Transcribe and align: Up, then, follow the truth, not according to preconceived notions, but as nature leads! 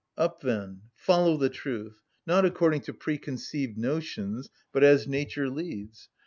Up, 0.17 0.41
then, 0.41 0.81
follow 0.95 1.37
the 1.37 1.47
truth, 1.51 2.01
not 2.25 2.43
according 2.43 2.81
to 2.81 2.93
preconceived 2.95 3.77
notions, 3.77 4.49
but 4.71 4.83
as 4.83 5.07
nature 5.07 5.47
leads! 5.47 6.09